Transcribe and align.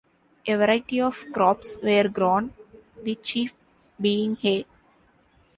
A 0.47 0.55
variety 0.57 0.99
of 0.99 1.25
crops 1.31 1.77
were 1.83 2.07
grown, 2.09 2.51
the 3.03 3.13
chief 3.13 3.53
being 4.01 4.35
hay. 4.37 4.65